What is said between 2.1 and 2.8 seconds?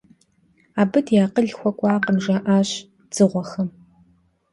жаӀащ